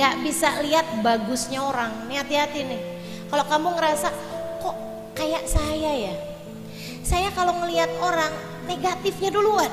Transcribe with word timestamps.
nggak 0.00 0.24
bisa 0.24 0.48
lihat 0.64 1.04
bagusnya 1.04 1.60
orang. 1.60 2.08
Nih 2.08 2.24
hati-hati 2.24 2.64
nih. 2.64 2.80
Kalau 3.28 3.44
kamu 3.44 3.68
ngerasa 3.76 4.08
kok 4.64 4.76
kayak 5.12 5.44
saya 5.44 5.92
ya, 6.08 6.14
saya 7.04 7.28
kalau 7.36 7.52
ngelihat 7.60 7.92
orang 8.00 8.32
negatifnya 8.64 9.28
duluan. 9.28 9.68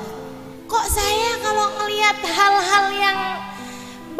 Kok 0.68 0.84
saya 0.84 1.40
kalau 1.40 1.72
ngelihat 1.80 2.20
hal-hal 2.28 2.84
yang 2.92 3.18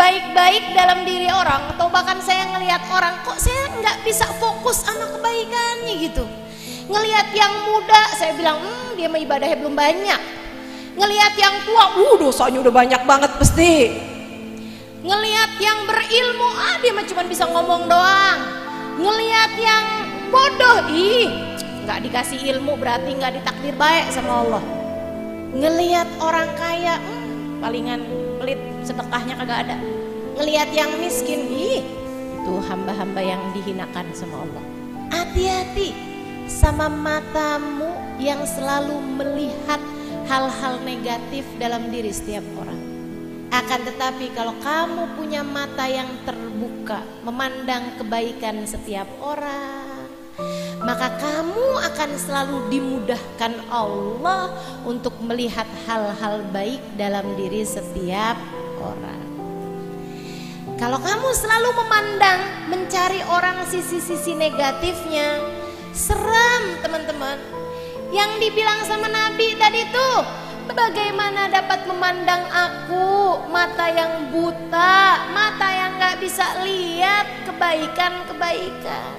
baik-baik 0.01 0.73
dalam 0.73 1.05
diri 1.05 1.29
orang 1.29 1.77
atau 1.77 1.93
bahkan 1.93 2.17
saya 2.25 2.57
ngelihat 2.57 2.89
orang 2.89 3.21
kok 3.21 3.37
saya 3.37 3.69
nggak 3.77 4.01
bisa 4.09 4.25
fokus 4.41 4.89
sama 4.89 5.13
kebaikannya 5.13 6.09
gitu. 6.09 6.25
Ngelihat 6.89 7.37
yang 7.37 7.53
muda 7.69 8.17
saya 8.17 8.33
bilang 8.33 8.65
hmm, 8.65 8.97
dia 8.97 9.13
mah 9.13 9.21
ibadahnya 9.21 9.61
belum 9.61 9.77
banyak. 9.77 10.21
Ngelihat 10.97 11.37
yang 11.37 11.55
tua, 11.69 11.85
uh 12.01 12.17
dosanya 12.17 12.65
udah 12.65 12.73
banyak 12.73 13.03
banget 13.05 13.31
pasti. 13.37 14.08
Ngelihat 14.99 15.53
yang 15.63 15.79
berilmu, 15.87 16.49
ah 16.59 16.75
dia 16.83 16.91
mah 16.91 17.07
cuma 17.07 17.23
bisa 17.23 17.47
ngomong 17.47 17.87
doang. 17.87 18.39
Ngelihat 18.99 19.53
yang 19.63 19.85
bodoh, 20.35 20.91
ih 20.91 21.31
nggak 21.87 22.03
dikasih 22.03 22.39
ilmu 22.57 22.75
berarti 22.75 23.15
nggak 23.15 23.39
ditakdir 23.39 23.79
baik 23.79 24.11
sama 24.11 24.43
Allah. 24.43 24.65
Ngelihat 25.55 26.09
orang 26.19 26.51
kaya, 26.59 26.99
hmm, 26.99 27.63
palingan 27.63 28.03
pelit 28.43 28.59
sedekahnya 28.83 29.39
kagak 29.39 29.71
ada. 29.71 29.77
Ngelihat 30.35 30.69
yang 30.75 30.91
miskin, 30.99 31.47
ih 31.47 31.87
itu 32.43 32.55
hamba-hamba 32.67 33.23
yang 33.23 33.43
dihinakan 33.55 34.11
sama 34.19 34.43
Allah. 34.51 34.65
Hati-hati 35.15 35.95
sama 36.51 36.91
matamu 36.91 37.95
yang 38.19 38.43
selalu 38.43 38.99
melihat 39.15 39.79
hal-hal 40.27 40.83
negatif 40.83 41.47
dalam 41.63 41.87
diri 41.95 42.11
setiap 42.11 42.43
orang. 42.59 42.88
Akan 43.49 43.81
tetapi 43.85 44.33
kalau 44.37 44.53
kamu 44.61 45.17
punya 45.17 45.41
mata 45.41 45.89
yang 45.89 46.09
terbuka, 46.29 47.01
memandang 47.25 47.97
kebaikan 47.97 48.65
setiap 48.69 49.09
orang, 49.25 49.89
maka 50.85 51.11
kamu 51.19 51.83
akan 51.83 52.11
selalu 52.15 52.57
dimudahkan 52.71 53.53
Allah 53.73 54.55
untuk 54.87 55.17
melihat 55.25 55.67
hal-hal 55.89 56.45
baik 56.55 56.81
dalam 56.95 57.25
diri 57.35 57.67
setiap 57.67 58.39
orang. 58.79 59.19
Kalau 60.79 61.03
kamu 61.03 61.29
selalu 61.35 61.75
memandang, 61.75 62.41
mencari 62.71 63.19
orang 63.27 63.67
sisi-sisi 63.67 64.39
negatifnya, 64.39 65.43
seram 65.91 66.79
teman-teman. 66.87 67.35
Yang 68.15 68.47
dibilang 68.47 68.87
sama 68.87 69.11
Nabi 69.11 69.59
tadi 69.59 69.83
tuh, 69.91 70.23
bagaimana 70.71 71.51
dapat 71.51 71.83
memandang 71.91 72.47
aku, 72.47 73.28
yang 73.93 74.33
buta, 74.33 75.29
mata 75.33 75.69
yang 75.69 75.97
gak 75.97 76.17
bisa 76.21 76.65
lihat 76.65 77.27
kebaikan-kebaikan. 77.49 79.17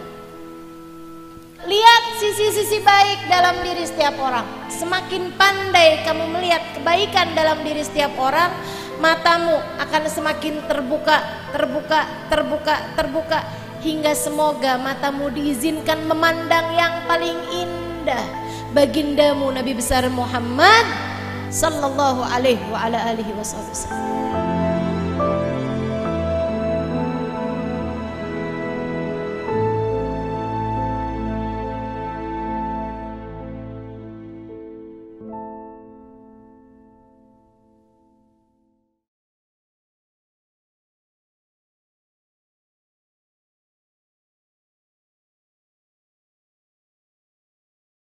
Lihat 1.67 2.03
sisi-sisi 2.23 2.79
baik 2.79 3.27
dalam 3.27 3.59
diri 3.59 3.83
setiap 3.83 4.15
orang. 4.15 4.47
Semakin 4.71 5.35
pandai 5.35 6.01
kamu 6.07 6.31
melihat 6.31 6.63
kebaikan 6.79 7.35
dalam 7.35 7.59
diri 7.67 7.83
setiap 7.83 8.15
orang, 8.15 8.47
matamu 9.03 9.59
akan 9.79 10.03
semakin 10.07 10.63
terbuka, 10.71 11.19
terbuka, 11.51 12.07
terbuka, 12.31 12.75
terbuka 12.95 13.39
hingga 13.83 14.11
semoga 14.15 14.75
matamu 14.79 15.31
diizinkan 15.31 16.03
memandang 16.07 16.67
yang 16.75 17.03
paling 17.07 17.39
indah 17.51 18.23
bagindamu 18.75 19.49
Nabi 19.51 19.71
besar 19.75 20.07
Muhammad 20.11 20.85
sallallahu 21.49 22.21
alaihi 22.27 22.61
wa 22.69 22.85
ala 22.85 22.99
alihi 23.09 23.33
wasallam. 23.33 24.48